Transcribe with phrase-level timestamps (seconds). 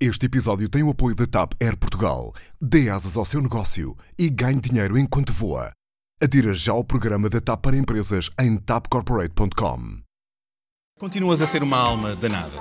[0.00, 2.32] Este episódio tem o apoio da TAP Air Portugal.
[2.60, 5.72] Dê asas ao seu negócio e ganhe dinheiro enquanto voa.
[6.22, 9.98] Adira já ao programa da TAP para empresas em tapcorporate.com.
[11.00, 12.52] Continuas a ser uma alma danada.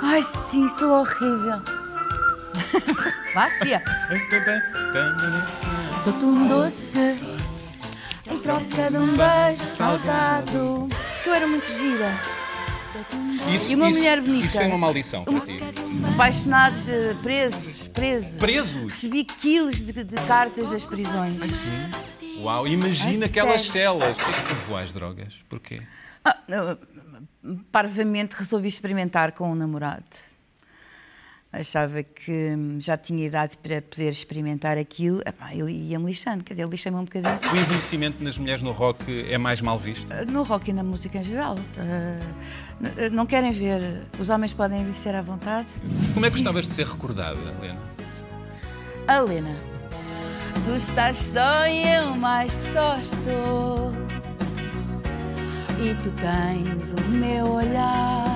[0.00, 1.60] Ai, sim, sou horrível.
[3.34, 3.82] Vá, Sofia.
[6.04, 7.18] Dou-te um doce
[8.30, 10.88] em troca de um beijo salgado.
[11.26, 12.39] Eu era muito gira.
[13.54, 14.46] Isso, E uma isso- mulher bonita.
[14.46, 15.58] Isso é uma maldição para ti.
[16.14, 18.34] Apaixonados, eh, presos, presos.
[18.34, 18.92] Presos?
[18.92, 21.38] Recebi quilos de, de cartas das prisões.
[21.52, 22.40] Sim.
[22.42, 23.72] Uau, imagina Ai, aquelas sério?
[24.00, 24.16] celas.
[24.16, 25.34] Porquê que levou às drogas?
[25.48, 25.82] Porquê?
[26.24, 26.78] Ah, eu,
[27.70, 30.04] parvamente resolvi experimentar com um namorado.
[31.52, 35.20] Achava que hum, já tinha idade para poder experimentar aquilo.
[35.52, 37.40] Ele ia-me lixando, quer dizer, ele lixa-me um bocadinho.
[37.52, 40.06] O envelhecimento nas mulheres no rock é mais mal visto?
[40.30, 41.56] No rock e na música em geral.
[41.76, 44.02] Ah, não querem ver.
[44.18, 45.68] Os homens podem envelhecer à vontade.
[46.14, 47.80] Como é que gostavas de ser recordada, Helena?
[49.08, 49.56] A Lena.
[50.64, 53.92] Tu estás só e eu mais só estou.
[55.82, 58.29] E tu tens o meu olhar.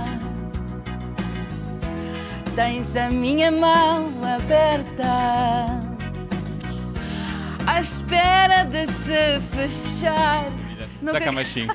[2.54, 5.66] Tens a minha mão aberta.
[7.66, 10.44] À espera de se fechar.
[10.78, 11.74] Dá Nunca- cá mais cinco.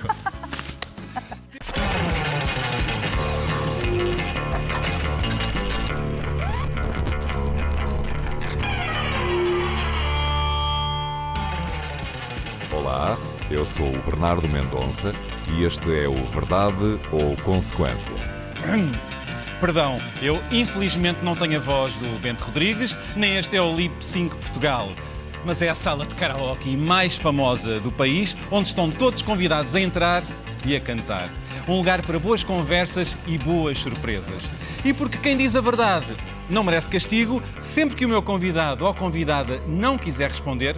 [12.72, 13.18] Olá,
[13.50, 15.12] eu sou o Bernardo Mendonça
[15.52, 18.14] e este é o Verdade ou Consequência.
[19.60, 23.94] Perdão, eu infelizmente não tenho a voz do Bento Rodrigues, nem este é o Lip
[24.00, 24.88] 5 Portugal.
[25.46, 29.82] Mas é a sala de karaoke mais famosa do país, onde estão todos convidados a
[29.82, 30.24] entrar
[30.66, 31.30] e a cantar.
[31.68, 34.42] Um lugar para boas conversas e boas surpresas.
[34.86, 36.16] E porque quem diz a verdade
[36.50, 40.78] não merece castigo, sempre que o meu convidado ou convidada não quiser responder,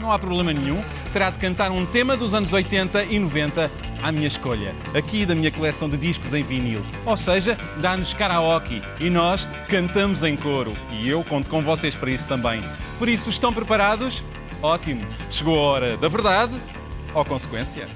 [0.00, 0.82] não há problema nenhum,
[1.12, 3.70] terá de cantar um tema dos anos 80 e 90
[4.02, 6.84] à minha escolha, aqui da minha coleção de discos em vinil.
[7.04, 10.72] Ou seja, dá-nos karaoke e nós cantamos em coro.
[10.90, 12.62] E eu conto com vocês para isso também.
[12.98, 14.24] Por isso, estão preparados?
[14.62, 15.04] Ótimo!
[15.30, 16.54] Chegou a hora da verdade
[17.14, 17.88] ou consequência?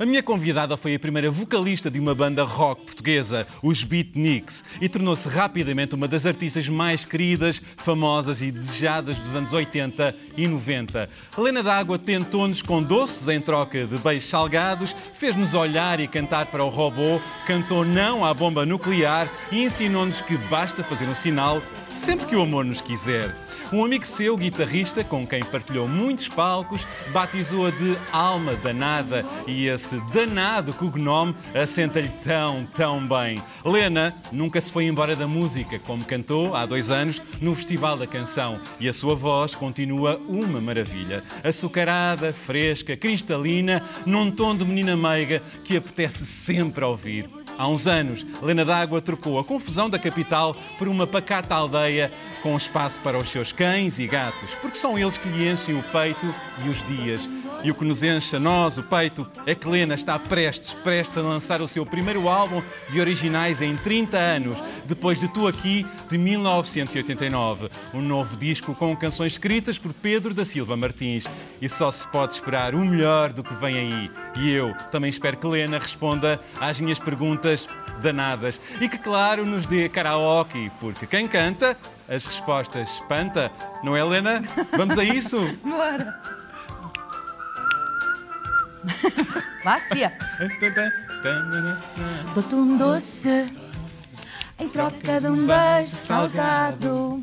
[0.00, 4.88] A minha convidada foi a primeira vocalista de uma banda rock portuguesa, os Beatniks, e
[4.88, 11.06] tornou-se rapidamente uma das artistas mais queridas, famosas e desejadas dos anos 80 e 90.
[11.36, 16.64] Helena D'Água tentou-nos com doces em troca de beijos salgados, fez-nos olhar e cantar para
[16.64, 21.62] o robô, cantou não à bomba nuclear e ensinou-nos que basta fazer um sinal
[21.94, 23.49] sempre que o amor nos quiser.
[23.72, 29.96] Um amigo seu, guitarrista, com quem partilhou muitos palcos, batizou-a de Alma Danada e esse
[30.12, 33.40] danado cognome assenta-lhe tão, tão bem.
[33.64, 38.08] Lena nunca se foi embora da música, como cantou há dois anos no Festival da
[38.08, 41.22] Canção, e a sua voz continua uma maravilha.
[41.44, 47.39] Açucarada, fresca, cristalina, num tom de menina meiga que apetece sempre ouvir.
[47.60, 52.10] Há uns anos, Lena D'Água trocou a confusão da capital por uma pacata aldeia
[52.42, 55.82] com espaço para os seus cães e gatos, porque são eles que lhe enchem o
[55.82, 56.24] peito
[56.64, 57.20] e os dias.
[57.62, 61.18] E o que nos enche a nós o peito é que Lena está prestes, prestes
[61.18, 65.86] a lançar o seu primeiro álbum de originais em 30 anos, depois de Tu Aqui,
[66.10, 67.68] de 1989.
[67.92, 71.26] Um novo disco com canções escritas por Pedro da Silva Martins.
[71.60, 74.10] E só se pode esperar o melhor do que vem aí.
[74.38, 77.68] E eu também espero que Lena responda às minhas perguntas
[78.00, 78.58] danadas.
[78.80, 81.76] E que, claro, nos dê karaoke, porque quem canta,
[82.08, 83.52] as respostas espanta.
[83.84, 84.42] Não é, Lena?
[84.76, 85.38] Vamos a isso?
[85.62, 86.39] Bora.
[89.64, 90.12] Vá, Sofia.
[92.34, 93.46] Dou-te um doce
[94.58, 97.22] em troca de um beijo salgado.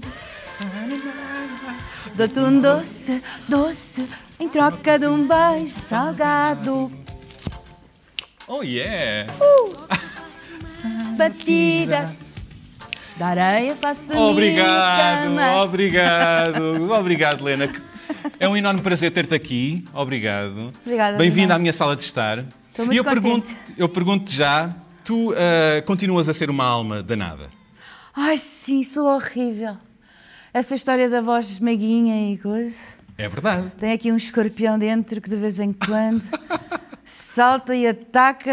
[2.16, 4.08] Dou-te um doce, doce
[4.40, 6.92] em troca de um beijo salgado.
[8.48, 9.32] Oh, yeah!
[11.18, 12.10] Batida
[13.18, 15.64] da areia faço Obrigado, cama.
[15.64, 17.70] obrigado, obrigado, Lena.
[18.40, 19.86] É um enorme prazer ter-te aqui.
[19.94, 20.72] Obrigado.
[20.86, 21.56] Obrigada, Bem-vinda Lena.
[21.56, 22.40] à minha sala de estar.
[22.70, 23.22] Estou muito e eu contente.
[23.22, 27.50] pergunto, eu pergunto já, tu ah, continuas a ser uma alma danada?
[28.16, 29.78] Ai, sim, sou horrível.
[30.54, 32.76] Essa história da voz meiguinha e coisa.
[33.18, 33.72] É verdade.
[33.80, 36.22] Tem aqui um escorpião dentro que de vez em quando
[37.06, 38.52] salta e ataca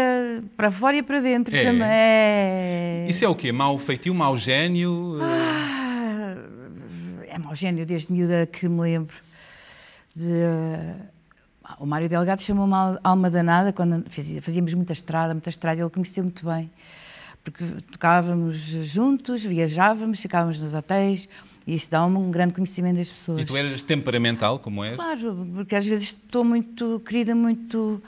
[0.57, 1.63] para fora e para dentro É?
[1.63, 1.87] também.
[1.87, 3.05] É.
[3.07, 3.51] Isso é o quê?
[3.51, 5.17] Mau feitio, mau gênio?
[5.21, 6.35] Ah,
[7.27, 9.15] é mau gênio desde miúda que me lembro.
[10.15, 10.29] De,
[11.79, 14.05] o Mário Delgado chamou-me al- alma danada quando
[14.41, 16.71] fazíamos muita estrada, muita estrada, ele conheceu muito bem.
[17.43, 21.27] porque tocávamos juntos, viajávamos, ficávamos nos hotéis,
[21.67, 23.41] e isso dá um grande conhecimento das pessoas.
[23.41, 24.95] E tu eras temperamental, como és?
[24.95, 28.01] Claro, porque às vezes estou muito querida, muito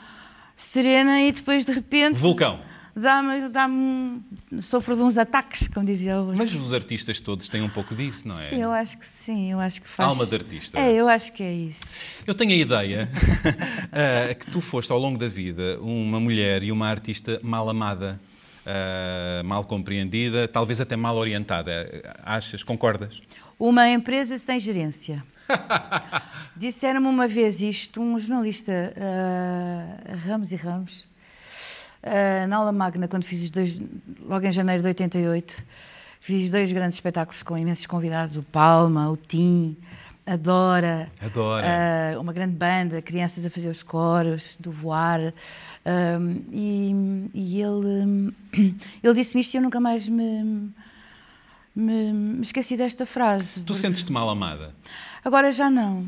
[0.56, 2.16] serena e depois de repente.
[2.18, 2.60] Vulcão.
[3.00, 4.24] Dá-me, dá-me,
[4.60, 6.36] sofro de uns ataques, como dizia o.
[6.36, 8.50] Mas os artistas todos têm um pouco disso, não é?
[8.50, 10.10] Sim, eu acho que sim, eu acho que faz.
[10.10, 10.80] Alma de artista.
[10.80, 12.04] É, eu acho que é isso.
[12.26, 16.72] Eu tenho a ideia uh, que tu foste ao longo da vida uma mulher e
[16.72, 18.20] uma artista mal amada,
[18.66, 22.04] uh, mal compreendida, talvez até mal orientada.
[22.24, 22.64] Achas?
[22.64, 23.22] Concordas?
[23.60, 25.24] Uma empresa sem gerência.
[26.58, 31.06] Disseram-me uma vez isto, um jornalista, uh, Ramos e Ramos,
[32.08, 33.82] uh, na aula magna, quando fiz os dois,
[34.28, 35.64] logo em janeiro de 88,
[36.20, 39.78] fiz dois grandes espetáculos com imensos convidados, o Palma, o Tim,
[40.26, 42.16] a Dora, Adora.
[42.16, 45.34] uh, uma grande banda, crianças a fazer os coros, do voar,
[45.86, 48.34] um, e, e ele,
[49.02, 50.72] ele disse-me isto e eu nunca mais me,
[51.74, 53.62] me, me esqueci desta frase.
[53.62, 54.76] Tu sentes-te mal amada?
[55.24, 56.08] Agora já não.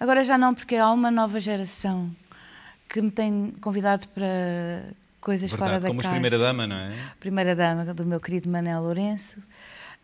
[0.00, 2.10] Agora já não, porque há uma nova geração
[2.94, 4.84] que me tem convidado para
[5.20, 6.12] coisas Verdade, fora da como caixa.
[6.12, 6.94] primeira-dama, não é?
[7.18, 9.40] Primeira dama do meu querido Manel Lourenço.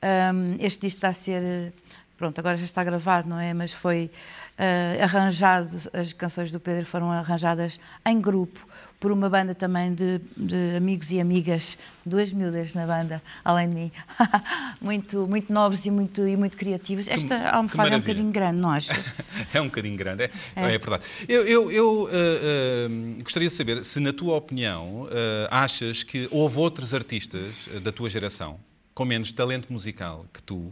[0.03, 1.73] Um, este disco está a ser,
[2.21, 3.55] pronto, agora já está gravado, não é?
[3.55, 4.11] Mas foi
[4.59, 8.69] uh, arranjado, as canções do Pedro foram arranjadas em grupo
[9.01, 13.75] por uma banda também de, de amigos e amigas, duas miúdas na banda, além de
[13.75, 13.93] mim,
[14.83, 17.09] muito, muito nobres e muito, e muito criativas.
[17.09, 19.11] Esta almofada é um bocadinho grande, não achas?
[19.55, 20.79] É um bocadinho grande, é, é.
[20.79, 21.05] verdade.
[21.27, 25.09] Eu, eu- eu, ah, ah, gostaria de saber se, na tua opinião,
[25.51, 28.61] achas que houve outros artistas da tua geração
[28.93, 30.71] com menos talento musical que tu,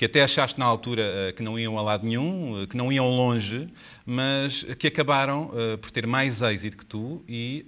[0.00, 2.90] que até achaste na altura ah, que não iam a lado nenhum, ah, que não
[2.90, 3.68] iam longe,
[4.06, 7.66] mas que acabaram ah, por ter mais êxito que tu e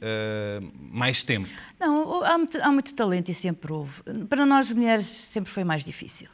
[0.80, 1.46] mais tempo.
[1.78, 4.00] Não, há muito, há muito talento e sempre houve.
[4.30, 6.26] Para nós mulheres sempre foi mais difícil.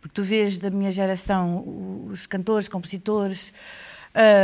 [0.00, 3.52] Porque tu vês da minha geração os cantores, compositores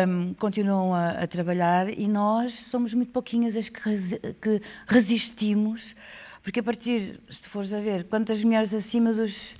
[0.06, 5.96] hum, continuam a, a trabalhar e nós somos muito pouquinhas as que, resi- que resistimos.
[6.42, 9.54] Porque a partir, se fores a ver, quantas mulheres acima dos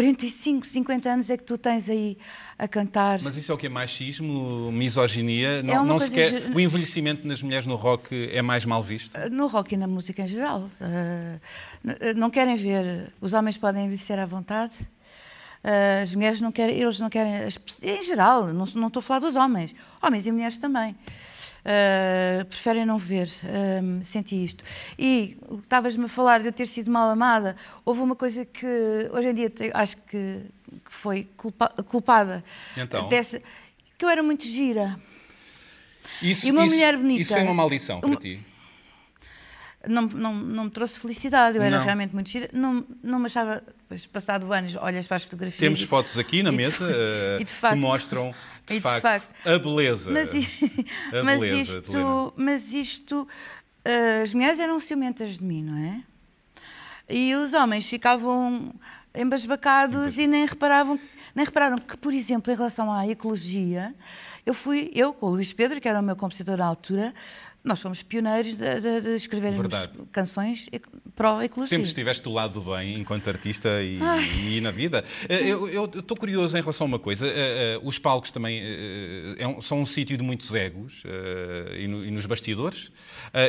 [0.00, 2.18] 45, 50 anos é que tu tens aí
[2.58, 3.18] a cantar?
[3.22, 5.62] Mas isso é o que é machismo, misoginia?
[5.62, 8.66] Não, uma não coisa se quer- ge- O envelhecimento nas mulheres no rock é mais
[8.66, 9.16] mal visto?
[9.30, 10.68] No rock e na música em geral.
[10.78, 11.40] Uh,
[11.82, 13.10] n- não querem ver.
[13.22, 14.74] Os homens podem envelhecer à vontade.
[15.64, 16.78] Uh, as mulheres não querem.
[16.78, 17.32] Eles não querem.
[17.82, 19.74] em geral, não, não estou a falar dos homens.
[20.02, 20.94] Homens e mulheres também.
[21.66, 23.28] Uh, preferem não ver.
[23.82, 24.62] Um, senti isto.
[24.96, 28.64] E estavas-me a falar de eu ter sido mal amada, houve uma coisa que
[29.12, 30.42] hoje em dia acho que,
[30.84, 32.44] que foi culpa- culpada
[32.76, 33.08] Então?
[33.08, 33.42] dessa.
[33.98, 34.96] que eu era muito gira.
[36.22, 37.20] Isso, E uma isso- mulher bonita?
[37.22, 38.40] Isso é uma maldição para Uma- ti?
[39.88, 41.84] Não, não, não me trouxe felicidade, eu era Não.
[41.84, 42.48] realmente muito gira.
[42.52, 45.60] Não, não me achava, depois, passado anos, olhas para as fotografias.
[45.60, 48.34] Temos e- fotos aqui na mesa eh, de facto- que mostram,
[48.66, 50.10] de, de facto, a beleza.
[50.10, 51.62] Mas, A mas beleza Helena.
[51.62, 53.28] isto, mas isto,
[53.84, 56.00] eh, as mulheres eram ciumentas de mim, não é?
[57.08, 58.74] E os homens ficavam
[59.14, 60.98] embasbacados e nem reparavam,
[61.36, 63.94] nem repararam que, por exemplo, em relação à ecologia,
[64.44, 67.12] eu fui, eu com o Luís Pedro, que era o meu compositor na altura,
[67.62, 69.98] nós fomos pioneiros de, de, de escrevermos Verdade.
[70.12, 70.86] canções ec-
[71.16, 71.68] pró-ecologia.
[71.76, 73.98] Sempre estiveste do lado do bem enquanto artista e,
[74.56, 75.04] e na vida.
[75.28, 77.26] Eh, Eu estou curioso em relação a uma coisa.
[77.26, 77.32] Eh,
[77.74, 81.02] eh, Os palcos também é são um sítio de muitos egos
[81.76, 82.92] e, no- e nos bastidores.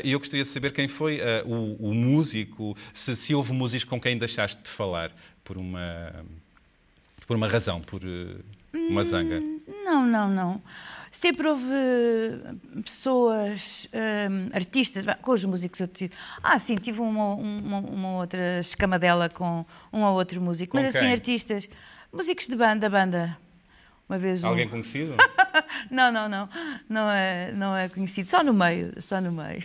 [0.03, 4.01] E eu gostaria de saber quem foi o, o músico, se, se houve músicos com
[4.01, 5.11] quem deixaste de falar
[5.43, 6.25] por uma,
[7.27, 8.39] por uma razão, por eh,
[8.73, 9.41] uma zanga.
[9.83, 10.61] Não, não, não.
[11.11, 12.53] Sempre houve eh,
[12.83, 16.13] pessoas, hum, artistas, com os músicos eu tive.
[16.41, 20.71] Ah, sim, tive uma, uma, uma outra escamadela com um ou outro músico.
[20.71, 21.11] Com Mas assim, quem?
[21.11, 21.69] artistas,
[22.13, 23.37] músicos de banda, banda.
[24.07, 24.47] Uma vez um.
[24.47, 25.15] Alguém conhecido?
[25.91, 26.49] Não, não, não.
[26.89, 28.27] Não é, não é conhecido.
[28.29, 29.63] Só no meio, só no meio.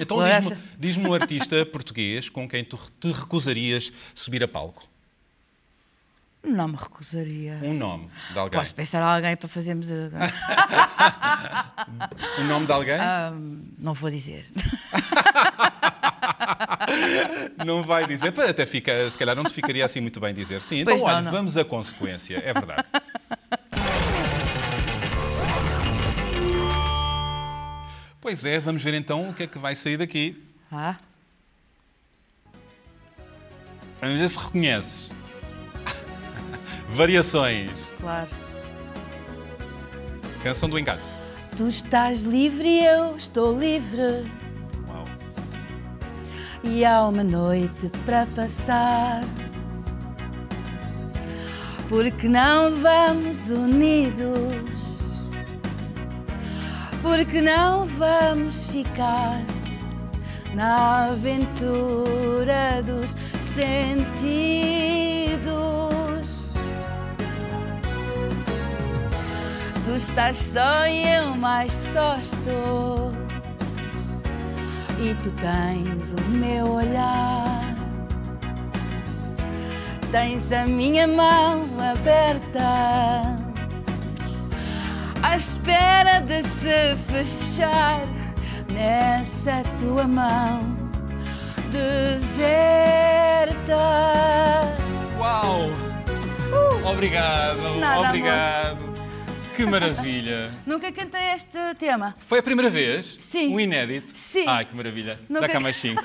[0.00, 4.88] Então diz-me diz-me um artista português com quem tu te recusarias subir a palco.
[6.44, 7.58] Não me recusaria.
[7.62, 8.58] Um nome de alguém.
[8.60, 9.88] Posso pensar alguém para fazermos.
[12.38, 12.98] Um nome de alguém?
[13.32, 14.46] Hum, não vou dizer.
[17.64, 18.28] Não vai dizer.
[18.48, 20.60] Até fica, se calhar não te ficaria assim muito bem dizer.
[20.60, 21.30] Sim, então Pois não, olha, não.
[21.32, 22.36] vamos à consequência.
[22.44, 22.84] É verdade.
[28.20, 30.42] Pois é, vamos ver então o que é que vai sair daqui.
[30.70, 30.96] Ah,
[34.00, 35.08] Vamos ver se reconheces.
[36.94, 37.70] Variações.
[38.00, 38.28] claro.
[40.42, 41.00] Canção do engate.
[41.56, 44.28] Tu estás livre e eu estou livre.
[44.88, 45.04] Uau.
[46.64, 49.22] e há uma noite para passar.
[51.88, 54.30] Porque não vamos unidos?
[57.00, 59.42] Porque não vamos ficar
[60.54, 63.14] na aventura dos
[63.54, 64.22] sentidos?
[69.92, 73.12] Tu estás só e eu mais só estou
[74.98, 77.76] e tu tens o meu olhar.
[80.10, 83.36] Tens a minha mão aberta,
[85.22, 88.00] à espera de se fechar
[88.72, 90.60] nessa tua mão
[91.70, 92.62] deserta.
[95.18, 95.68] Uau!
[96.90, 98.91] Obrigado, Nada, obrigado.
[99.62, 100.50] Que maravilha.
[100.66, 102.16] Nunca cantei este tema.
[102.26, 103.16] Foi a primeira vez?
[103.20, 103.54] Sim.
[103.54, 104.12] Um inédito?
[104.18, 104.44] Sim.
[104.48, 105.20] Ai, que maravilha.
[105.28, 106.02] Nunca- Dá cá mais cinco.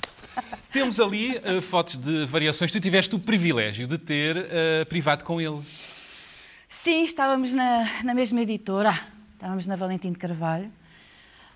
[0.72, 2.72] Temos ali eh, fotos de variações.
[2.72, 5.60] Tu tiveste o privilégio de ter eh, privado com ele.
[6.70, 8.98] Sim, estávamos na, na mesma editora.
[9.34, 10.72] Estávamos na Valentim de Carvalho.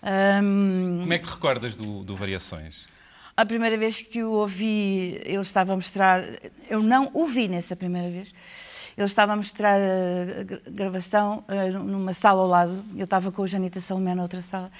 [0.02, 2.86] Ahm, Como é que te recordas do, do Variações?
[3.34, 6.22] A primeira vez que o ouvi, ele estava a mostrar.
[6.68, 8.34] Eu não o vi nessa primeira vez.
[8.96, 12.84] Ele estava a mostrar a gra- gravação eh, numa sala ao lado.
[12.96, 14.70] Eu estava com a Janita Salomé na outra sala.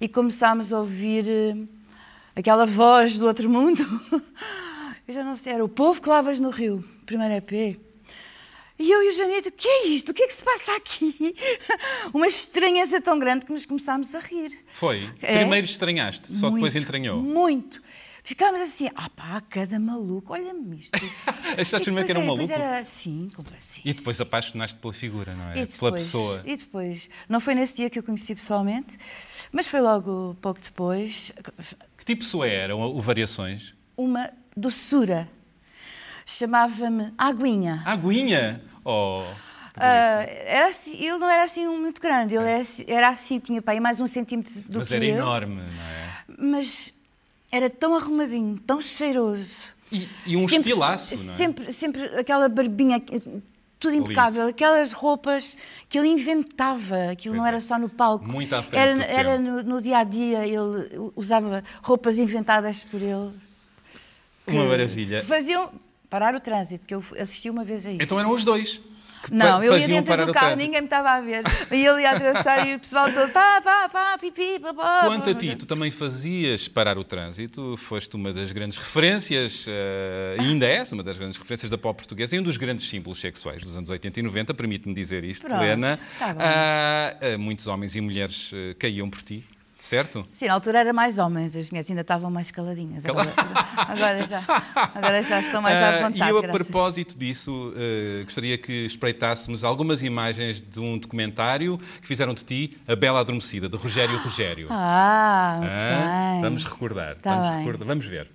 [0.00, 1.56] E começámos a ouvir eh,
[2.34, 3.82] aquela voz do outro mundo.
[5.06, 7.80] Eu já não sei, era o povo que lavas no rio, primeiro EP.
[8.78, 10.10] E eu e o Janita, o que é isto?
[10.10, 11.34] O que é que se passa aqui?
[12.14, 14.56] Uma estranheza tão grande que nos começámos a rir.
[14.72, 15.10] Foi?
[15.20, 15.38] É.
[15.40, 17.20] Primeiro estranhaste, só depois Muito, entranhou.
[17.20, 17.82] Muito.
[18.22, 20.92] Ficámos assim, ah pá, cada maluco, olha-me isto.
[21.58, 22.52] Achaste primeiro que era um depois maluco?
[22.52, 23.80] Era, sim, completamente.
[23.84, 25.50] E depois apaixonaste pela figura, não é?
[25.52, 26.42] E Pela depois, pessoa.
[26.44, 28.98] E depois, não foi nesse dia que eu conheci pessoalmente,
[29.50, 31.32] mas foi logo pouco depois,
[31.96, 33.74] Que tipo de pessoa era o Variações?
[33.96, 35.28] uma doçura.
[36.26, 37.82] Chamava-me Aguinha.
[37.84, 38.62] Aguinha!
[38.84, 39.24] Oh!
[39.76, 43.62] Ah, era assim, ele não era assim muito grande, ele era assim, era assim, tinha
[43.62, 45.16] para aí mais um centímetro do Mas que era eu.
[45.16, 46.24] enorme, não é?
[46.38, 46.92] Mas
[47.50, 49.56] era tão arrumadinho, tão cheiroso.
[49.92, 51.36] E, e um Sempre- estilaço, não é?
[51.36, 53.02] Sempre, sempre aquela barbinha,
[53.80, 55.56] tudo impecável, aquelas roupas
[55.88, 57.48] que ele inventava, aquilo Pois não é.
[57.48, 58.24] era só no palco.
[58.28, 63.00] Muito à frente Era, era no, no dia a dia, ele usava roupas inventadas por
[63.02, 63.30] ele.
[64.46, 65.22] Uma maravilha.
[65.22, 65.70] Faziam
[66.08, 68.02] parar o trânsito, que eu assisti uma vez a isso.
[68.02, 68.80] Então eram os dois.
[69.30, 71.42] Não, eu ia dentro do carro, ninguém me estava a ver.
[71.70, 75.02] E ele ia atravessar e o pessoal todo pá, pá, pá, pipi, pá, pá.
[75.06, 80.40] Quanto a ti, tu também fazias parar o trânsito, foste uma das grandes referências, e
[80.40, 83.62] ainda és uma das grandes referências da pop portuguesa e um dos grandes símbolos sexuais
[83.62, 85.98] dos anos 80 e 90, permite-me dizer isto, Pronto, Helena.
[86.18, 89.44] tá ah, muitos homens e mulheres eh, caíam por ti,
[89.90, 90.24] certo?
[90.32, 93.04] Sim, na altura era mais homens, as mulheres ainda estavam mais caladinhas.
[93.04, 93.28] Agora,
[93.76, 94.40] agora já,
[94.94, 96.18] agora já estão mais à Ah, vontade.
[96.18, 96.62] e eu, a graças.
[96.62, 102.78] propósito disso, eh, gostaria que espreitássemos algumas imagens de um documentário que fizeram de ti
[102.86, 104.68] A Bela Adormecida, de Rogério Rogério.
[105.02, 106.40] Ah, muito Ah, bem.
[106.42, 107.58] Vamos recordar, Tá vamos bem.
[107.58, 108.30] recordar, vamos ver.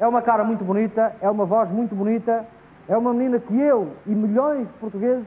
[0.00, 2.46] É uma cara muito bonita, é uma voz muito bonita,
[2.88, 5.26] é uma menina que eu e milhões de portugueses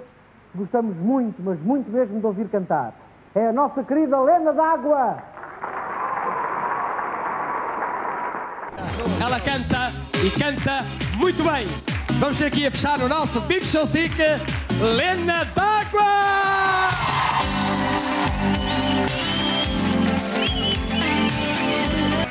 [0.56, 2.94] gostamos muito, mas muito mesmo de ouvir cantar.
[3.36, 5.18] É a nossa querida Lena d'Água.
[9.22, 9.92] Ela canta
[10.24, 10.86] e canta
[11.18, 11.68] muito bem.
[12.20, 14.16] Vamos ter aqui a fechar o nosso Big Show Sick,
[14.96, 16.86] Lena d'Água!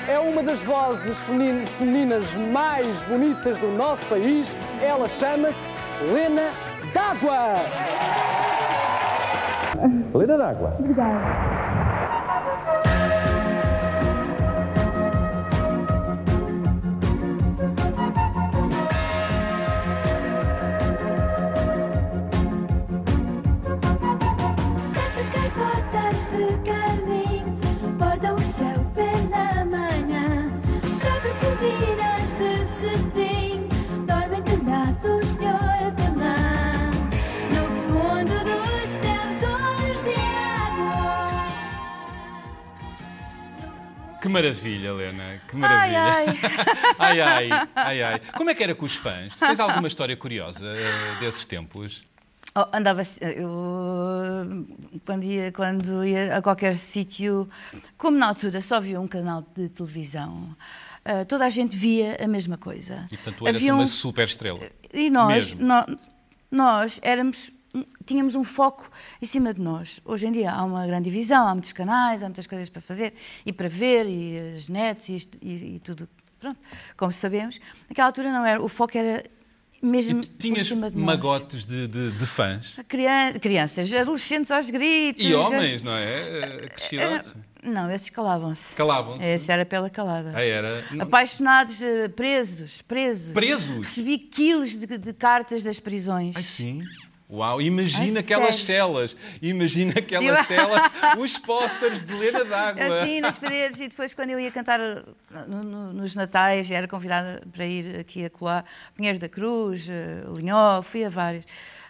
[0.08, 4.54] É uma das vozes femini- femininas mais bonitas do nosso país.
[4.80, 5.58] Ela chama-se
[6.12, 6.50] Lena
[6.92, 8.33] d'Água.
[10.14, 10.76] Lena d'Água.
[10.76, 10.94] Sempre
[44.34, 46.02] maravilha, Helena, que Ai, maravilha.
[46.02, 46.26] ai.
[46.98, 48.20] ai, ai, ai, ai.
[48.36, 49.34] Como é que era com os fãs?
[49.34, 52.04] Tu tens alguma história curiosa eh, desses tempos?
[52.56, 54.66] Oh, andava eu
[55.04, 57.48] quando ia, quando ia a qualquer sítio,
[57.98, 60.54] como na altura só havia um canal de televisão,
[61.04, 63.06] ah, toda a gente via a mesma coisa.
[63.10, 64.60] E portanto tu eras Havia uma um- super estrela.
[64.92, 65.66] E nós, Mesmo.
[65.66, 65.86] nó-
[66.50, 67.52] nós éramos
[68.06, 68.90] tínhamos um foco
[69.20, 70.00] em cima de nós.
[70.04, 73.14] Hoje em dia há uma grande divisão, há muitos canais, há muitas coisas para fazer
[73.44, 76.08] e para ver, e as nets e, isto- e- e tudo.
[76.38, 76.58] Pronto,
[76.96, 77.58] como sabemos.
[77.88, 79.24] Naquela altura não era, o foco era
[79.82, 82.76] mesmo E tinhas de magotes de, de, de fãs.
[82.88, 85.24] Crian- crianças, adolescentes aos gritos.
[85.24, 86.68] E homens, não é?
[86.74, 87.34] Crescidos.
[87.62, 88.74] Não, esses calavam-se.
[88.74, 89.24] Calavam-se.
[89.24, 90.32] Esse era pela calada.
[90.34, 90.84] Ah, era.
[91.00, 93.32] Apaixonados, eh, presos, presos.
[93.32, 93.86] Presos?
[93.86, 96.36] Recebi quilos de, de cartas das prisões.
[96.36, 96.82] Ai, sim.
[97.34, 98.66] Uau, imagina Ai, aquelas sério?
[98.66, 99.16] celas.
[99.42, 100.82] Imagina aquelas celas,
[101.18, 103.02] os pósteres de Lena d'Água.
[103.02, 105.02] Assim, nas paredes, e depois quando eu ia cantar eh,
[105.48, 108.64] no- no- nos Natais, era convidada para ir aqui a colar
[108.94, 111.44] Pinheiro da Cruz, eh, Linhó, fui a vários.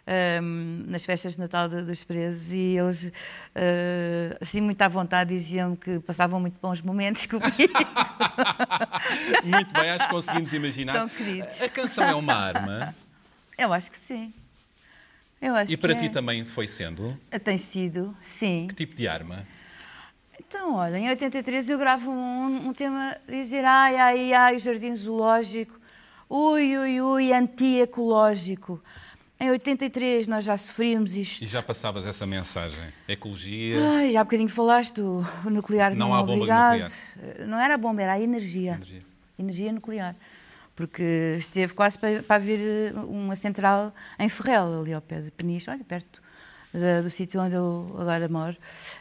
[0.07, 3.11] ehm, nas festas de Natal de- dos presos e eles,
[3.55, 7.73] eh, assim, muito à vontade, diziam que passavam muito bons momentos comigo.
[9.45, 10.93] Muito bem, acho que conseguimos imaginar.
[10.93, 11.61] Tão queridos.
[11.61, 12.95] A canção é uma arma
[13.57, 14.33] Eu acho que sim.
[15.45, 16.09] Eu acho e para ti é.
[16.09, 17.15] também foi sendo.
[17.45, 18.67] Tem sido, sim.
[18.67, 19.45] Que tipo de arma?
[20.41, 25.79] Então, olha, em 83 eu gravo um, um tema dizer ai, ai, ai, jardim zoológico,
[26.31, 28.83] ui, ui, ui, anti-ecológico.
[29.39, 31.45] Em 83 nós já sofríamos isto.
[31.45, 32.83] E já passavas essa mensagem.
[33.07, 33.77] Ecologia.
[33.97, 36.93] Ai, já há bocadinho falaste, o, o nuclear Não não, há bomba obrigado.
[37.47, 38.73] Não era bomba, era a energia.
[38.77, 39.03] Energia.
[39.39, 40.17] Energia nuclear.
[40.77, 45.31] Porque esteve quase para, para vir eh, uma central em Ferrel, ali ao pé de
[45.31, 46.21] Peniche, olha, perto
[46.73, 48.57] da- do sítio onde eu agora moro.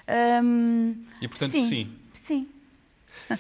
[0.07, 1.91] Ahm, E, portanto, sim.
[2.13, 2.47] Sim.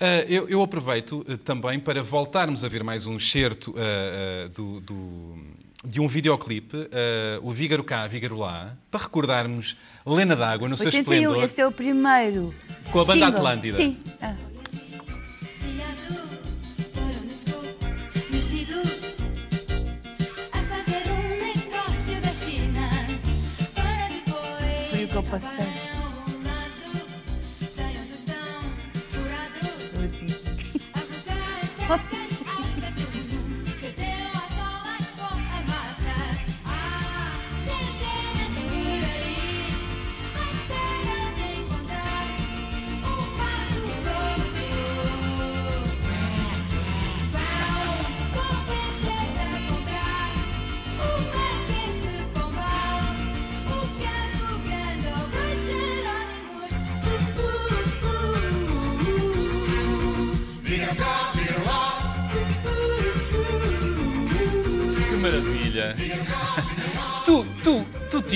[0.00, 4.80] Ah, eu, eu aproveito ah, também para voltarmos a ver mais um excerto ah, do,
[4.80, 5.38] do-
[5.86, 6.76] de um videoclipe,
[7.42, 9.76] o Vígaro cá, Vígaro lá, para recordarmos
[10.06, 11.44] Lena d'Água no seu 81, esplendor.
[11.44, 12.52] esse é o primeiro.
[12.90, 13.36] Com a banda single.
[13.38, 13.76] Atlântida.
[13.76, 13.98] Sim.
[14.20, 14.34] Ah.
[25.14, 25.93] Que eu passei.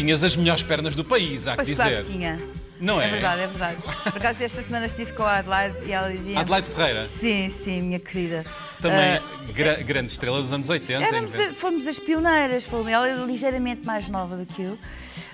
[0.00, 2.04] Tinhas as melhores pernas do país, há que Pois claro dizer.
[2.04, 2.38] que tinha.
[2.80, 3.06] Não é?
[3.06, 3.76] É verdade, é verdade.
[4.04, 6.38] Por acaso, esta semana estive com a Adelaide e ela dizia.
[6.38, 8.46] Adelaide Ferreira, Sim, sim, minha querida.
[8.80, 11.04] também Ah, gra- grande estrela dos anos 80.
[11.04, 12.86] éramos, a- fomos as pioneiras, fomos.
[12.86, 14.78] ela era ligeiramente mais nova do que eu.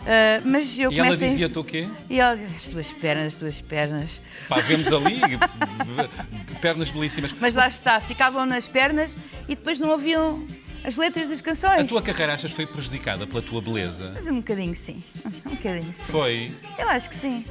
[0.06, 1.86] Ah, mas eu E ela dizia-te o quê?
[2.08, 4.22] E ela dizia, as tuas pernas, as tuas pernas.
[4.48, 5.20] Pá, vemos ali
[6.62, 7.34] pernas belíssimas.
[7.38, 9.14] Mas lá está, ficavam nas pernas
[9.46, 10.42] e depois não ouviam
[10.84, 11.80] as letras das canções.
[11.80, 14.12] A tua carreira achas foi prejudicada pela tua beleza?
[14.14, 15.02] Mas um bocadinho sim.
[15.46, 16.12] Um bocadinho sim.
[16.12, 16.52] Foi.
[16.78, 17.44] Eu acho que sim.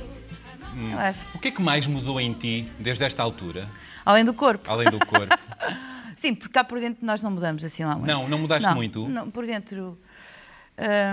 [0.91, 1.37] Eu acho.
[1.37, 3.67] O que é que mais mudou em ti desde esta altura,
[4.05, 4.69] Além do corpo.
[4.71, 5.37] além do corpo?
[6.15, 8.07] Sim, porque cá por dentro nós não mudamos assim lá muito.
[8.07, 9.09] Não, não mudaste Não, muito?
[9.09, 9.97] Não, por dentro.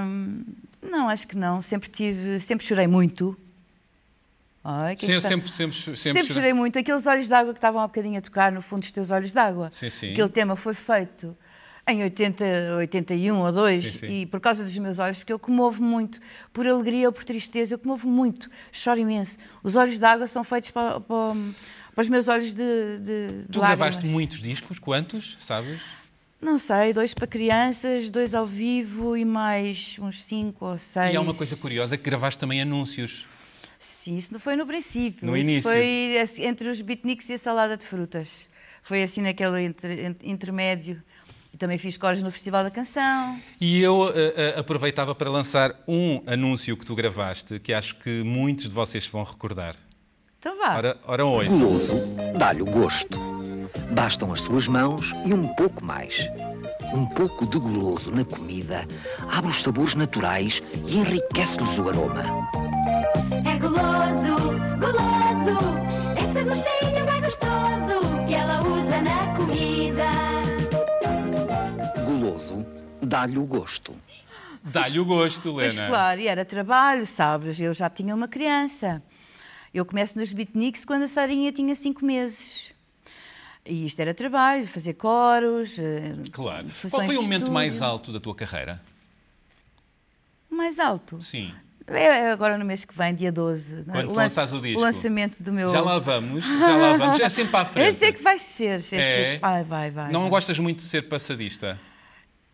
[0.04, 0.44] hum,
[0.82, 1.60] não, acho que não.
[1.62, 2.38] Sempre tive.
[2.38, 3.36] Sempre chorei muito.
[4.62, 6.78] Ai, Sim, eu sempre, sempre, sempre, Sempre, chorei muito.
[6.78, 9.70] Aqueles olhos d'água que estavam há bocadinho a tocar no fundo dos teus olhos d'água.
[9.72, 10.12] Sim, sim.
[10.12, 11.36] Aquele tema foi feito
[11.92, 12.44] em 80,
[12.78, 14.20] 81 ou 2 Sim, sim.
[14.22, 16.20] e por causa dos meus olhos, porque eu comovo muito
[16.52, 19.36] por alegria ou por tristeza, eu comovo muito, choro imenso.
[19.62, 21.34] Os olhos d'água são feitos para, para,
[21.94, 23.96] para os meus olhos de, de, de Tu lágrimas.
[23.96, 25.80] gravaste muitos discos, quantos, sabes?
[26.40, 31.12] Não sei, dois para crianças, dois ao vivo e mais uns cinco ou seis.
[31.12, 33.26] E há uma coisa curiosa que gravaste também anúncios.
[33.78, 35.26] Sim, isso não foi no princípio.
[35.26, 35.62] No isso início.
[35.70, 38.46] foi assim, entre os beatniks e a salada de frutas.
[38.82, 41.02] Foi assim naquele entre- intermédio.
[41.52, 43.38] E também fiz cores no Festival da Canção.
[43.60, 48.22] E eu eh, eh, aproveitava para lançar um anúncio que tu gravaste, que acho que
[48.22, 49.76] muitos de vocês vão recordar.
[50.38, 50.76] Então vá.
[50.76, 51.58] Ora, ora ouçam.
[51.58, 51.94] Guloso
[52.38, 53.18] dá-lhe o gosto.
[53.92, 56.16] Bastam as suas mãos e um pouco mais.
[56.94, 58.86] Um pouco de guloso na comida
[59.28, 62.24] abre os sabores naturais e enriquece-lhes o aroma.
[63.44, 64.89] É guloso, guloso,
[73.10, 73.94] dá-lhe o gosto.
[74.62, 75.88] Dá-lhe o gosto, Pois Lena.
[75.88, 77.60] claro, e era trabalho, sabes?
[77.60, 79.02] Eu já tinha uma criança.
[79.72, 82.72] Eu começo nos beatniks quando a Sarinha tinha cinco meses.
[83.64, 85.78] E isto era trabalho, fazer coros.
[85.78, 86.66] eh, Claro.
[86.90, 87.52] Qual foi o momento estúdio.
[87.54, 88.82] mais alto da tua carreira?
[90.50, 91.20] O mais alto.
[91.22, 91.52] Sim.
[91.86, 93.84] É agora no mês que vem, dia 12.
[93.86, 93.98] não é?
[93.98, 94.80] Quando lan- lançares o disco.
[94.80, 95.70] lançamento do meu.
[95.72, 97.18] Já lá vamos, já lá vamos.
[97.20, 97.88] É sempre para a frente.
[97.88, 98.84] Esse é que vai ser.
[98.92, 99.34] É?
[99.34, 99.38] é.
[99.38, 100.12] Vai, vai, vai.
[100.12, 100.30] Não vai.
[100.30, 101.80] gostas muito de ser passadista?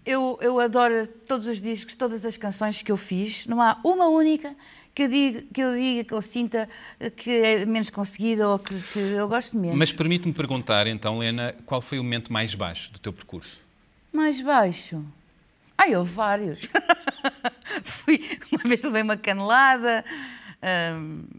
[0.07, 3.47] Eu, eu adoro todos os discos, todas as canções que eu fiz.
[3.47, 4.55] Não há uma única
[4.95, 6.69] que eu diga, que eu, diga, que eu sinta
[7.17, 9.77] que é menos conseguida ou que, que eu gosto menos.
[9.77, 13.61] Mas permite-me perguntar, então, Lena, qual foi o momento mais baixo do teu percurso?
[14.13, 15.05] Mais baixo?
[15.77, 16.61] Ai, houve vários.
[17.83, 18.21] Fui,
[18.53, 20.05] uma vez levei uma canelada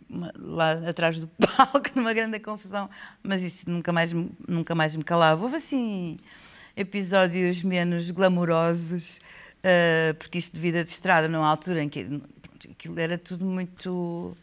[0.09, 2.89] uma- lá atrás do palco, numa grande confusão,
[3.23, 4.13] mas isso nunca mais,
[4.47, 5.41] nunca mais me calava.
[5.43, 6.17] Houve assim
[6.77, 9.19] episódios menos glamourosos,
[9.63, 13.45] ah, porque isto de vida de estrada, numa altura em que pronto, aquilo era tudo
[13.45, 14.35] muito.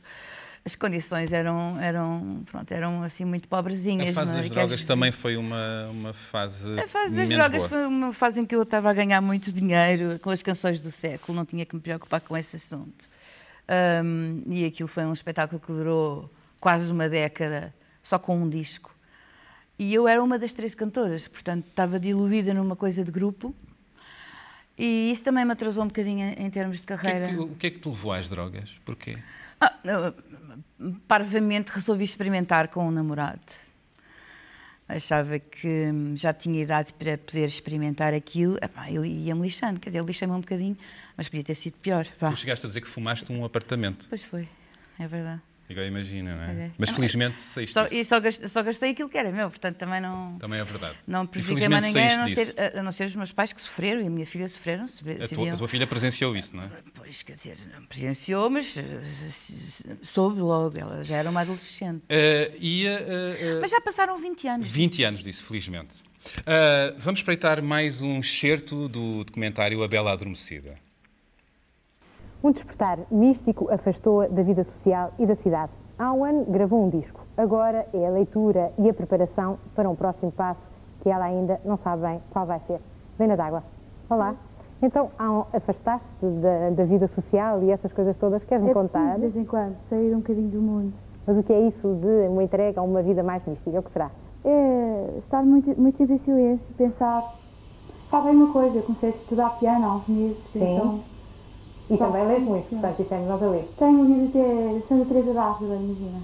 [0.66, 4.08] As condições eram, eram, pronto, eram assim muito pobrezinhas.
[4.08, 4.42] A fase não é?
[4.42, 6.80] das drogas também foi uma, uma fase.
[6.80, 7.68] a fase das drogas boa.
[7.68, 10.90] foi uma fase em que eu estava a ganhar muito dinheiro com as canções do
[10.90, 13.10] século, não tinha que me preocupar com esse assunto.
[13.68, 18.93] Ahm, e aquilo foi um espetáculo que durou quase uma década, só com um disco.
[19.78, 23.54] E eu era uma das três cantoras, portanto estava diluída numa coisa de grupo.
[24.78, 27.28] E isso também me atrasou um bocadinho em termos de O que, é carreira.
[27.28, 28.74] que, o que é que te levou às drogas?
[28.84, 29.16] Porquê?
[29.60, 30.12] Ah,
[31.06, 33.40] parvamente resolvi experimentar com um namorado.
[34.86, 38.58] Achava que hum, já tinha idade para poder experimentar aquilo.
[38.86, 40.76] Ele ia-me lixando, quer dizer, ele lixa-me um bocadinho,
[41.16, 42.06] mas podia ter sido pior.
[42.20, 42.30] Vá.
[42.30, 44.06] Tu chegaste a dizer que fumaste um apartamento.
[44.08, 44.46] Pois foi,
[44.98, 45.40] é verdade.
[45.82, 46.66] Imagina, não é?
[46.66, 46.70] É.
[46.78, 50.00] Mas felizmente saíste Só, e só gastei, só gastei aquilo que era meu, portanto também
[50.00, 50.94] não, Também é verdade.
[51.06, 53.60] não prejudiquei mais ninguém, a não, ser, a, a não ser os meus pais que
[53.60, 54.84] sofreram e a minha filha sofreram.
[54.84, 56.68] A tua, a tua filha presenciou isso, não é?
[56.94, 62.02] Pois, quer dizer, não presenciou, mas eh, soube logo, ela já era uma adolescente.
[62.08, 64.68] Eh, e eh, eh, Mas já passaram 20 anos.
[64.68, 66.02] 20 anos disso, felizmente.
[66.46, 70.74] Eh, vamos espreitar mais um excerto do documentário A Bela Adormecida.
[72.44, 75.72] Um despertar místico afastou-a da vida social e da cidade.
[75.98, 77.18] Há um ano gravou um disco.
[77.38, 80.60] Agora é a leitura e a preparação para um próximo passo
[81.00, 82.82] que ela ainda não sabe bem qual vai ser.
[83.18, 83.62] Vena d'água.
[84.10, 84.34] Olá.
[84.82, 89.14] Então, há um afastar-se da, da vida social e essas coisas todas, queres-me É contar?
[89.14, 90.92] de vez em quando, sair um bocadinho do mundo.
[91.26, 93.80] Mas o que é isso de uma entrega a uma vida mais mística?
[93.80, 94.10] O que será?
[94.44, 97.24] É estar muito, muito em silêncio, pensar.
[98.10, 100.74] Sabem uma coisa, eu comecei a estudar piano há uns meses, Sim.
[100.76, 101.13] então
[101.90, 103.70] E também lês muito, portanto, isso é nós a ler.
[103.78, 106.18] tenho um livro de Santa Teresa d'Ávila, imagina.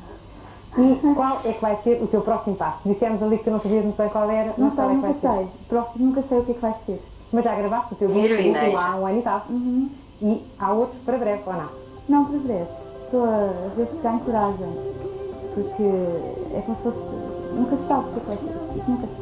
[0.78, 2.78] E qual é que vai ser o teu próximo passo?
[2.86, 5.08] Dissemos ali que tu não sabias muito bem qual era, Não sei, é que nunca
[5.08, 5.20] vai ser?
[5.28, 5.48] sei.
[5.68, 7.02] Próximo, nunca sei o que é que vai ser.
[7.32, 8.86] Mas já gravaste o teu já.
[8.88, 9.42] há um ano e tal.
[9.50, 9.90] Uhum.
[10.22, 11.68] E há outros para breve, ou não?
[12.08, 12.68] Não para breve.
[13.04, 14.68] Estou a ver se ganho coragem.
[15.54, 15.82] Porque
[16.54, 16.98] é como se fosse.
[17.54, 18.78] Nunca se sabe o que é que vai ser.
[18.78, 19.19] Isso nunca se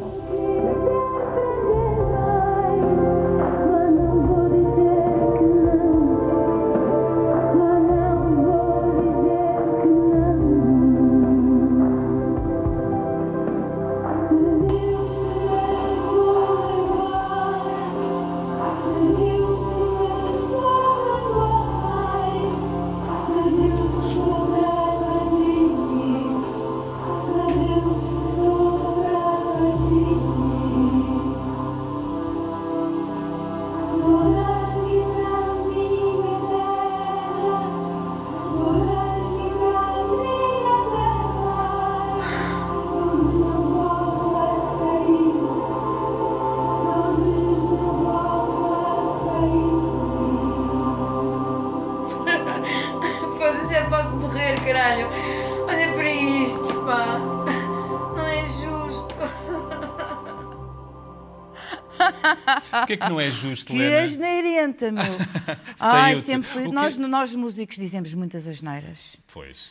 [62.88, 64.01] Porquê é que não é justo, Que Lena?
[64.05, 65.05] asneirenta, meu.
[65.79, 66.68] Ai, sempre fui.
[66.68, 69.16] Nós, nós músicos dizemos muitas asneiras.
[69.33, 69.70] Pois.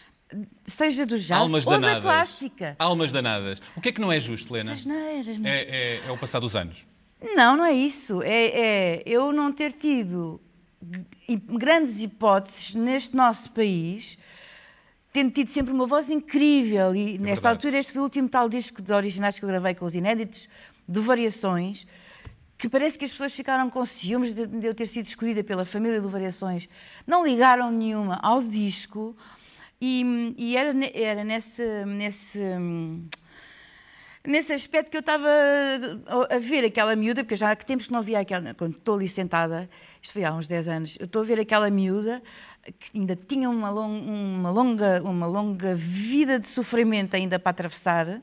[0.65, 2.03] Seja do jazz Almas ou da danadas.
[2.03, 2.75] clássica.
[2.77, 3.61] Almas danadas.
[3.75, 4.73] O que é que não é justo, Lena?
[4.73, 5.51] Asneiras, meu.
[5.51, 6.85] É, é, é o passar dos anos.
[7.35, 8.21] Não, não é isso.
[8.21, 10.39] É, é eu não ter tido
[11.53, 14.17] grandes hipóteses neste nosso país,
[15.11, 16.93] tendo tido sempre uma voz incrível.
[16.95, 17.47] E nesta verdade.
[17.47, 20.47] altura, este foi o último tal disco de originais que eu gravei com os inéditos,
[20.87, 21.87] de variações,
[22.57, 25.63] que parece que as pessoas ficaram com ciúmes de, de eu ter sido escolhida pela
[25.63, 26.67] família do Variações.
[27.05, 29.15] Não ligaram nenhuma ao disco.
[29.79, 32.39] E, e era, era nesse, nesse,
[34.25, 35.29] nesse aspecto que eu estava
[36.31, 38.95] a- ver aquela miúda, porque já há que tempos que não via aquela, quando estou
[38.95, 39.69] ali sentada,
[40.01, 42.21] isto foi há uns 10 anos, eu estou a ver aquela miúda
[42.79, 48.21] que ainda tinha uma, uma longa, uma longa vida de sofrimento ainda para atravessar,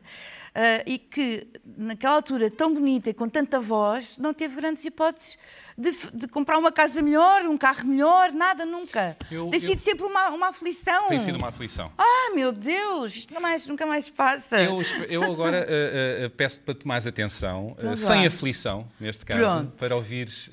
[0.86, 5.36] e que, naquela altura tão bonita e com tanta voz, não teve grandes hipóteses
[5.76, 9.16] de, de comprar uma casa melhor, um carro melhor, nada, nunca.
[9.30, 11.08] Eu- Tem eu- sido sempre uma, uma aflição.
[11.08, 11.90] Tem sido uma aflição.
[11.98, 14.62] Ah, meu Deus, isto nunca mais, nunca mais passa.
[14.62, 19.72] Eu, eu agora uh, uh, peço para tomares atenção, uh, sem aflição, neste caso, Pronto.
[19.76, 20.48] para ouvires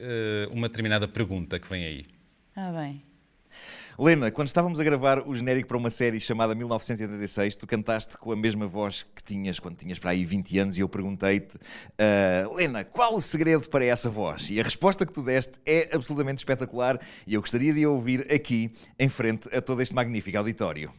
[0.49, 2.05] uma determinada pergunta que vem aí.
[2.55, 3.03] Ah, bem.
[4.03, 8.31] Lena, quando estávamos a gravar o genérico para uma série chamada 1986, tu cantaste com
[8.31, 11.55] a mesma voz que tinhas quando tinhas para aí 20 anos e eu perguntei-te,
[11.99, 14.49] ah, Lena, qual o segredo para essa voz?
[14.49, 18.25] E a resposta que tu deste é absolutamente espetacular e eu gostaria de a ouvir
[18.33, 20.91] aqui, em frente a todo este magnífico auditório.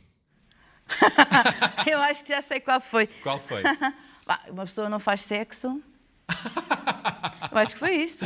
[1.90, 3.08] Eu acho que já sei qual foi.
[3.20, 3.64] Qual foi?
[4.48, 5.82] Uma pessoa não faz sexo.
[7.50, 8.24] Eu acho que foi isso.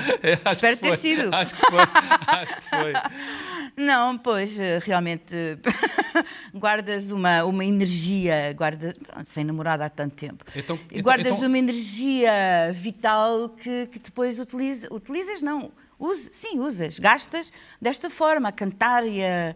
[0.53, 0.97] Espero que ter foi.
[0.99, 1.35] sido.
[1.35, 1.81] Acho que foi.
[1.81, 2.93] Acho que foi.
[3.77, 5.35] Não, pois, eh, realmente
[6.55, 10.45] guardas uma, uma energia, guarda, pronto, sem namorada há tanto tempo.
[10.55, 12.33] Então- E então- guardas então- uma energia
[12.73, 19.07] vital que, que depois utiliza, utilizas, não, usa, sim, usas, gastas desta forma, a cantar
[19.07, 19.55] e a,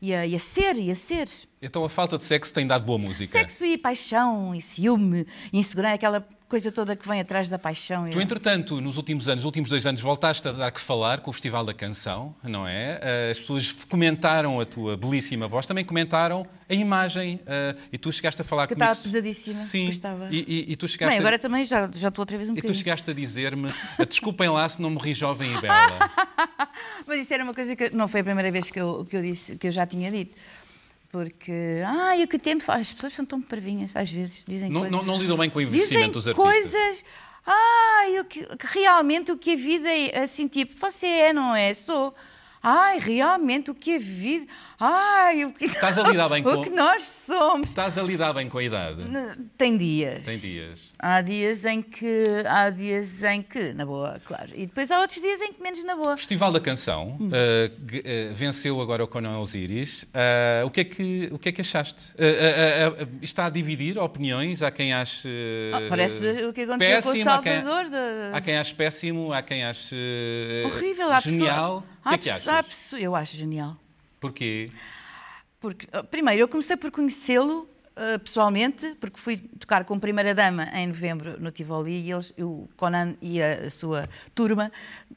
[0.00, 1.28] e a, e a ser, e a ser.
[1.62, 3.30] Então a falta de sexo tem dado boa música.
[3.30, 6.20] Sexo e paixão, e ciúme, e insegurança, aquela
[6.54, 8.08] coisa toda que vem atrás da paixão.
[8.08, 11.30] Tu, entretanto, nos últimos anos, nos últimos dois anos, voltaste a dar que falar com
[11.30, 13.00] o Festival da Canção, não é?
[13.02, 18.12] Eh, As pessoas comentaram a tua belíssima voz, também comentaram a imagem eh, e tu
[18.12, 18.92] chegaste a falar Que eu comigo.
[18.92, 19.88] estava pesadíssima, Sim.
[19.88, 20.28] estava.
[20.30, 22.52] E, e- e tu chegaste Bem, a- agora também já, já estou outra vez um
[22.52, 22.78] E tu bocadinho.
[22.78, 25.74] chegaste a dizer-me, "Ah, desculpem lá se não morri jovem e bela.
[27.06, 29.16] Mas isso era uma coisa que eu- não foi a primeira vez que eu, que
[29.16, 30.36] eu disse, que eu já tinha dito.
[31.14, 32.64] Porque, ai, o que tempo?
[32.72, 34.98] As pessoas são tão parvinhas, às vezes, dizem Não, coisas.
[34.98, 36.52] não, não lidam bem com o dizem envelhecimento dos artistas.
[36.52, 37.04] coisas,
[37.46, 41.72] ai, o que realmente o que a vida é, assim, tipo, você é, não é?
[41.72, 42.12] Sou.
[42.60, 44.50] Ai, realmente o que a vida,
[44.80, 47.68] ai, o que, Estás a lidar bem o com- que nós somos.
[47.68, 49.02] Estás a lidar bem com a idade.
[49.56, 50.24] Tem dias.
[50.24, 50.80] Tem dias.
[50.98, 54.50] Há dias em que, há dias em que, na boa, claro.
[54.54, 56.16] E depois há outros dias em que menos na boa.
[56.16, 57.28] Festival da Canção Hum.
[57.30, 60.06] g- eh, venceu agora o Conan Osiris.
[60.14, 62.14] Eh, o, que é que, o que é que achaste?
[63.20, 64.62] Está a dividir opiniões?
[64.62, 65.28] Há quem ache.
[65.74, 68.34] Ah, parece o que aconteceu com o péssimo, há quem- Salvador.
[68.34, 69.96] Há quem ache péssimo, há quem ache
[70.66, 71.44] Horrível, há genial.
[71.54, 72.92] pessoa- o que há é que achas?
[72.98, 73.76] Eu acho genial.
[74.24, 74.70] Porquê?
[75.60, 80.68] Porque, ah, primeiro, eu comecei por conhecê-lo ah, pessoalmente, porque fui tocar com Primeira Dama
[80.74, 84.72] em novembro no Tivoli e eles, o Conan e a, a sua turma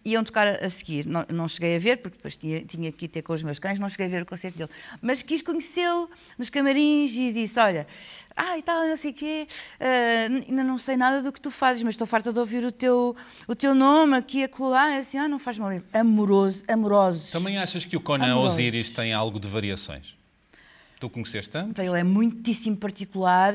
[0.05, 1.07] iam tocar a, a seguir.
[1.07, 3.57] Não, não cheguei a ver, porque depois tinha, tinha que ir ter com os meus
[3.57, 4.69] cães, não cheguei a ver o concerto dele.
[5.01, 7.87] Mas quis conhecê-lo nos camarins e disse: Olha,
[8.35, 9.47] ah, e tal, não sei o quê,
[9.79, 12.71] ah, ainda não sei nada do que tu fazes, mas estou farta de ouvir o
[12.71, 13.15] teu,
[13.47, 14.97] o teu nome aqui, acolá.
[14.97, 15.71] Assim, ah, não faz mal.
[15.91, 17.31] Amoroso, amorosos.
[17.31, 18.53] Também achas que o Conan Amorosos.
[18.53, 20.16] Osiris tem algo de variações?
[20.99, 21.79] Tu conheceste tanto?
[21.81, 23.53] Ele é muitíssimo particular,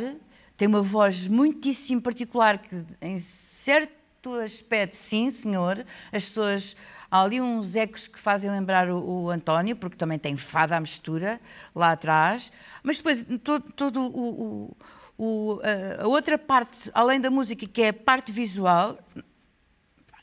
[0.56, 6.76] tem uma voz muitíssimo particular que, em certo aspecto, sim, senhor, as pessoas.
[7.10, 10.80] Há ali uns ecos que fazem lembrar o, o António, porque também tem fada à
[10.80, 11.38] mistura
[11.74, 12.50] lá atrás,
[12.82, 14.76] mas depois todo, todo o, o-
[15.18, 15.60] o-
[16.00, 18.98] a- outra parte, além da música, que é a parte visual,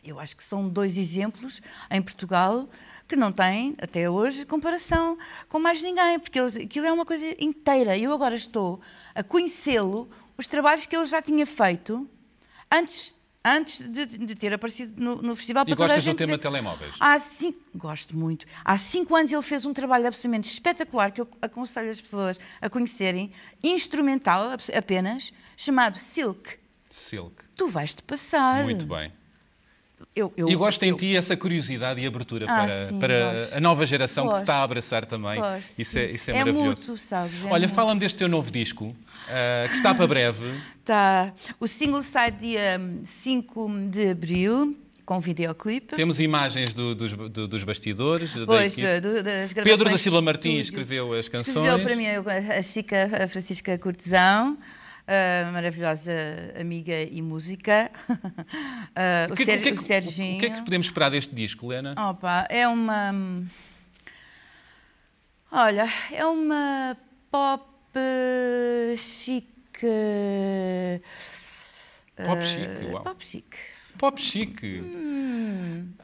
[0.03, 2.67] eu acho que são dois exemplos em Portugal
[3.09, 5.17] que não têm, até hoje, comparação
[5.49, 7.97] com mais ninguém, porque eles, aquilo é uma coisa inteira.
[7.97, 8.79] Eu agora estou
[9.15, 12.07] a conhecê-lo, os trabalhos que ele já tinha feito
[12.71, 15.63] antes, antes de, de ter aparecido no, no festival.
[15.67, 16.93] E para gostas do tema telemóveis?
[16.99, 18.45] Há cinco, gosto muito.
[18.63, 22.69] Há cinco anos ele fez um trabalho absolutamente espetacular que eu aconselho as pessoas a
[22.69, 23.31] conhecerem,
[23.63, 26.59] instrumental apenas, chamado Silk.
[26.91, 27.35] Silk.
[27.55, 28.63] Tu vais-te passar.
[28.63, 29.11] Muito bem.
[30.15, 33.33] Eu, eu, e gosto em eu- ti essa curiosidade e abertura Ah, para, sim, para
[33.33, 33.55] gosto.
[33.57, 34.65] a nova geração que te está a Gosto.
[34.71, 35.39] abraçar também.
[35.39, 36.81] Gosto, isso é, isso é, É maravilhoso.
[36.81, 37.43] mútuo, sabes?
[37.43, 38.95] É Olha, fala-me deste teu novo disco,
[39.29, 40.45] ah, que está para breve.
[40.89, 41.31] Tá.
[41.59, 45.95] O single sai dia hum, 5 de abril, com videoclipe.
[45.95, 48.33] Temos imagens do- dos, do- dos bastidores.
[48.33, 51.55] da Pois, eh, do- das Pedro gravações da de Silva Martins escreveu as canções.
[51.67, 54.57] Escreveu para mim a a Chica, a Francisca Cortesão,
[55.09, 56.11] a maravilhosa
[56.59, 57.89] amiga e música.
[58.95, 60.37] Ah, O o, que, é que- Ser- o que é o Serginho.
[60.37, 61.93] o que é que podemos esperar deste disco, Lena?
[62.09, 63.13] Opa, é uma.
[65.51, 66.97] Olha, é uma
[67.31, 67.63] pop
[67.95, 69.87] eh, chique.
[72.25, 73.03] Pop chique, uau.
[73.03, 73.57] Pop chique.
[73.99, 74.79] Pop chique.
[74.81, 75.09] Hum.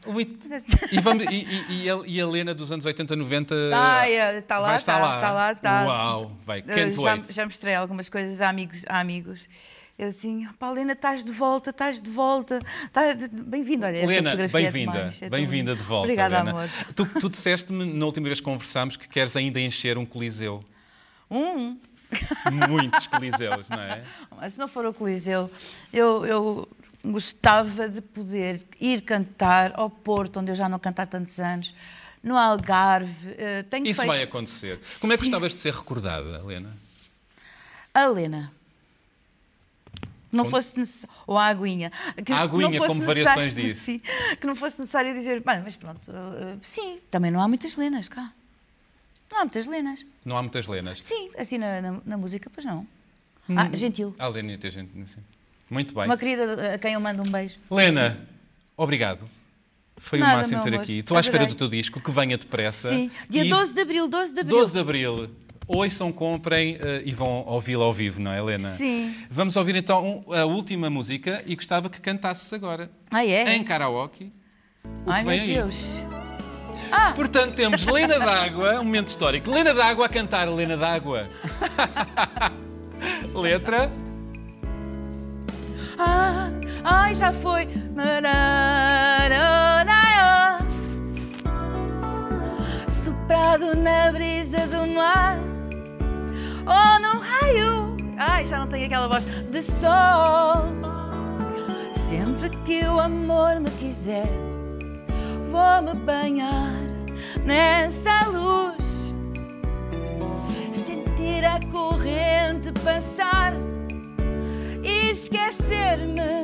[0.91, 4.03] E, vamos, e, e- e Lena dos anos 80, 90 Ah,
[4.47, 5.19] tá lá, vai estar tá, lá.
[5.21, 5.85] tá lá, tá.
[5.85, 7.33] Uau, vai, Eh, can't já, wait.
[7.33, 8.83] já mostrei algumas coisas a amigos.
[8.87, 9.49] A amigos.
[9.97, 12.59] Eu assim, Paulina, estás de volta, estás de volta.
[12.83, 16.03] Estás Bem-vinda, olha, esta Lena, fotografia é bem-vinda, é bem-vinda de volta.
[16.03, 16.51] Obrigada, Lena.
[16.51, 16.69] amor.
[16.95, 20.63] Tu, tu disseste-me na última vez que conversámos que queres ainda encher um coliseu.
[21.31, 21.77] Um?
[22.69, 24.03] muitos coliseus, não é?
[24.37, 25.49] Mas se não for o Coliseu,
[25.91, 26.67] eu, eu
[27.11, 31.73] gostava de poder ir cantar ao Porto, onde eu já não canto há tantos anos,
[32.23, 33.35] no Algarve.
[33.37, 34.07] eh, tenho Isso feito...
[34.07, 34.79] vai acontecer.
[34.99, 35.29] Como é que Sim.
[35.29, 36.73] gostavas de ser recordada, Helena?
[37.93, 38.51] A Lena.
[40.29, 41.15] Que não fosse necessário.
[41.27, 41.91] Ou a aguinha.
[42.25, 43.83] Que, A aguinha, não como variações disso.
[43.85, 44.01] Sim,
[44.39, 45.41] que não fosse necessário dizer.
[45.41, 48.33] "Bem, mas pronto, eh, sim, também não há muitas Lenas cá.
[49.31, 50.05] Não há muitas Lenas.
[50.25, 51.01] Não há muitas Lenas.
[51.01, 52.85] Sim, assim na, na, na música, pois não.
[53.49, 54.13] Ah, gentil.
[54.19, 54.91] A Helena tem gente.
[55.09, 55.21] sim.
[55.69, 56.05] Muito bem.
[56.05, 57.57] Uma querida a quem eu mando um beijo.
[57.71, 58.17] Helena,
[58.77, 59.27] obrigado.
[59.97, 60.81] Foi Nada, o máximo ter amor.
[60.81, 60.99] aqui.
[60.99, 62.89] Estou à espera do teu disco, que venha depressa.
[62.89, 63.09] Sim.
[63.29, 64.57] Dia E 12 de abril, 12 de abril.
[64.59, 65.29] 12 de Abril.
[65.67, 68.69] Ouçam, comprem eh, e vão ouvi-lo ao vivo, não é, Helena?
[68.69, 69.15] Sim.
[69.31, 72.91] Vamos ouvir então um- a última música e gostava que cantasses agora.
[73.09, 73.55] Ah, é?
[73.55, 74.31] Em karaoke.
[75.07, 75.55] Ai, meu aí.
[75.55, 76.03] Deus.
[77.15, 79.49] Portanto, temos Lena D'Água, um momento histórico.
[79.49, 81.27] Lena D'Água a cantar Lena D'Água.
[83.33, 83.91] Letra.
[85.97, 86.49] Ah,
[86.83, 87.69] ai, já foi.
[87.95, 90.59] Mararararaia.
[92.89, 95.37] Soprado na brisa do mar.
[96.67, 97.95] Oh, no raio.
[98.17, 100.65] Ai, já não tenho aquela voz de sol.
[101.95, 104.29] Sempre que o amor me quiser,
[105.49, 106.75] vou-me banhar
[107.43, 108.75] nessa luz.
[110.71, 113.53] Sentir a corrente passar
[115.15, 116.43] esquecer-me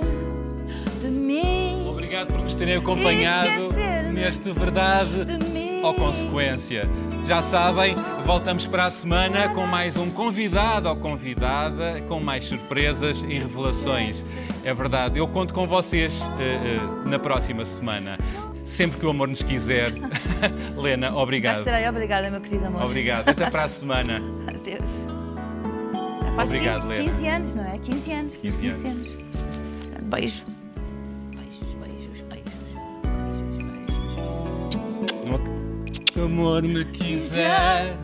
[1.02, 1.88] de mim.
[1.90, 3.74] Obrigado por nos terem acompanhado
[4.14, 5.28] neste Verdade
[5.84, 6.84] ou Consequência.
[7.26, 13.22] Já sabem, voltamos para a semana com mais um convidado ou convidada, com mais surpresas
[13.24, 14.26] e revelações.
[14.64, 18.18] É verdade, eu conto com vocês eh, eh, na próxima semana.
[18.66, 19.92] Sempre que o amor nos quiser.
[20.78, 21.58] Lena, obrigado.
[21.58, 21.90] estarei.
[21.90, 22.86] Obrigada, meu querido amor.
[22.86, 23.28] Obrigado.
[23.28, 24.22] Até para a semana.
[24.48, 25.21] Adeus.
[26.36, 27.04] Faz Obrigado, 15, Lena.
[27.12, 27.78] 15 anos, não é?
[27.78, 28.36] 15 anos.
[28.36, 29.10] 15 15 anos.
[30.04, 30.44] Beijo.
[31.36, 32.54] Beijos, beijos, beijos.
[36.16, 37.98] O amor me quiser.